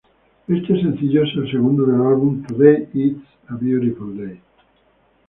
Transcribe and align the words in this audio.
Este 0.47 0.81
sencillo 0.81 1.21
es 1.23 1.29
el 1.35 1.51
segundo 1.51 1.83
del 1.85 2.01
álbum 2.01 2.41
Today 2.43 2.89
Is 2.95 3.17
a 3.49 3.53
Beautiful 3.55 4.17
Day. 4.17 4.41